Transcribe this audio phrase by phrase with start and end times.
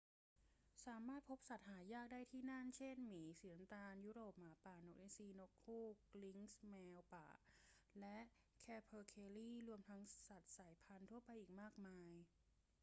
[0.85, 5.79] สามารถพบสัตว์หายากได้ที่นั่น เช่น หมีสีน้ำตาลยุโรป หมาป่า นกอินทรี นกฮู
[6.13, 7.27] ก ลิงซ์ แมวป่า
[7.99, 8.17] และ
[8.61, 12.09] แคเพอร์เคลี รวมทั้งสัตว์สายพันธุ์ทั่วไปอีกมากมาย